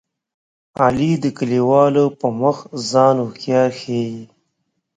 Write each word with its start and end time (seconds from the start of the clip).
علي 0.83 1.11
د 1.23 1.25
کلیوالو 1.37 2.05
په 2.19 2.27
مخ 2.41 2.57
ځان 2.91 3.15
هوښیار 3.23 3.69
ښيي. 3.79 4.07